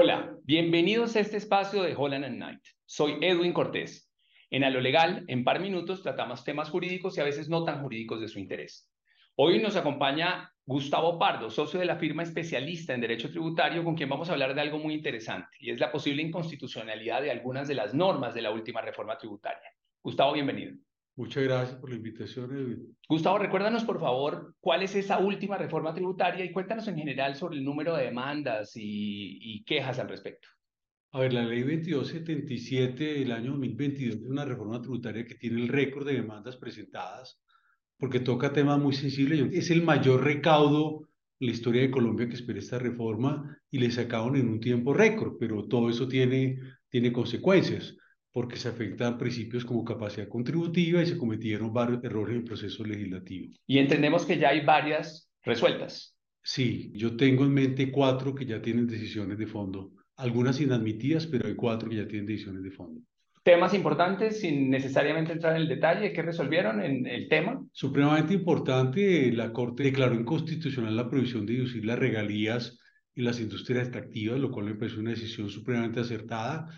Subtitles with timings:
[0.00, 2.60] Hola, bienvenidos a este espacio de Holland and Knight.
[2.86, 4.08] Soy Edwin Cortés.
[4.48, 7.82] En A lo Legal, en par minutos, tratamos temas jurídicos y a veces no tan
[7.82, 8.88] jurídicos de su interés.
[9.34, 14.08] Hoy nos acompaña Gustavo Pardo, socio de la firma especialista en Derecho Tributario, con quien
[14.08, 17.74] vamos a hablar de algo muy interesante, y es la posible inconstitucionalidad de algunas de
[17.74, 19.68] las normas de la última reforma tributaria.
[20.00, 20.76] Gustavo, bienvenido.
[21.18, 22.96] Muchas gracias por la invitación, Edwin.
[23.08, 27.56] Gustavo, recuérdanos por favor cuál es esa última reforma tributaria y cuéntanos en general sobre
[27.56, 30.46] el número de demandas y, quejas al respecto.
[31.10, 35.66] A ver, la ley 2277 del año 2022 es una reforma tributaria que tiene el
[35.66, 37.42] récord de demandas presentadas
[37.98, 39.52] porque toca temas muy sensibles.
[39.52, 41.08] Es el mayor recaudo
[41.40, 44.94] en la historia de Colombia que espera esta reforma y le sacaron en un tiempo
[44.94, 47.96] récord, pero todo eso tiene, tiene consecuencias
[48.38, 52.84] porque se afectan principios como capacidad contributiva y se cometieron varios errores en el proceso
[52.84, 53.52] legislativo.
[53.66, 56.16] Y entendemos que ya hay varias resueltas.
[56.40, 61.48] Sí, yo tengo en mente cuatro que ya tienen decisiones de fondo, algunas inadmitidas, pero
[61.48, 63.00] hay cuatro que ya tienen decisiones de fondo.
[63.42, 67.60] Temas importantes, sin necesariamente entrar en el detalle, ¿qué resolvieron en el tema?
[67.72, 72.78] Supremamente importante, la Corte declaró inconstitucional la prohibición de deducir las regalías
[73.16, 76.68] y las industrias extractivas, lo cual me parece una decisión supremamente acertada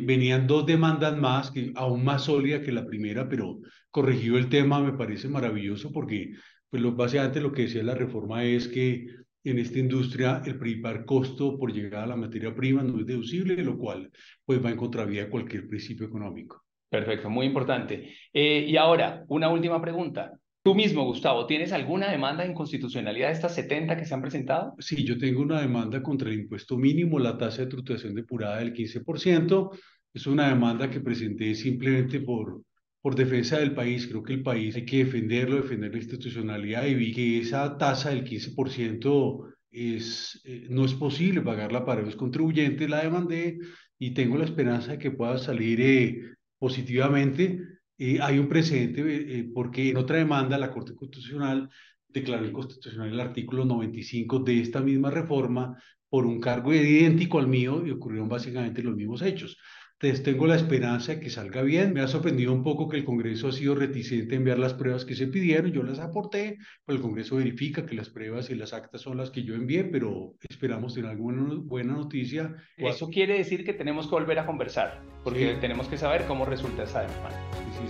[0.00, 4.80] venían dos demandas más, que aún más sólida que la primera, pero corregido el tema
[4.80, 6.32] me parece maravilloso porque
[6.68, 9.06] pues lo, básicamente lo que decía la reforma es que
[9.44, 13.62] en esta industria el principal costo por llegar a la materia prima no es deducible,
[13.62, 14.10] lo cual
[14.44, 16.64] pues va en contravía de cualquier principio económico.
[16.88, 18.14] Perfecto, muy importante.
[18.32, 20.32] Eh, y ahora, una última pregunta.
[20.68, 24.74] Tú mismo, Gustavo, ¿tienes alguna demanda de inconstitucionalidad de estas 70 que se han presentado?
[24.78, 28.74] Sí, yo tengo una demanda contra el impuesto mínimo, la tasa de tributación depurada del
[28.74, 29.70] 15%.
[30.12, 32.60] Es una demanda que presenté simplemente por,
[33.00, 34.08] por defensa del país.
[34.08, 38.10] Creo que el país hay que defenderlo, defender la institucionalidad y vi que esa tasa
[38.10, 42.90] del 15% es, eh, no es posible pagarla para los contribuyentes.
[42.90, 43.58] La demandé
[43.98, 46.20] y tengo la esperanza de que pueda salir eh,
[46.58, 47.58] positivamente
[47.98, 51.68] hay un precedente eh, porque en otra demanda la Corte Constitucional
[52.06, 55.76] declaró inconstitucional el artículo 95 de esta misma reforma
[56.08, 59.58] por un cargo idéntico al mío y ocurrieron básicamente los mismos hechos.
[60.00, 61.92] Entonces tengo la esperanza de que salga bien.
[61.92, 65.04] Me ha sorprendido un poco que el Congreso ha sido reticente a enviar las pruebas
[65.04, 65.72] que se pidieron.
[65.72, 69.30] Yo las aporté, pero el Congreso verifica que las pruebas y las actas son las
[69.30, 72.54] que yo envié, pero esperamos tener alguna buena noticia.
[72.76, 76.84] Eso quiere decir que tenemos que volver a conversar, porque tenemos que saber cómo resulta
[76.84, 77.42] esa demanda.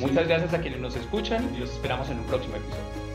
[0.00, 3.05] Muchas gracias a quienes nos escuchan y los esperamos en un próximo episodio.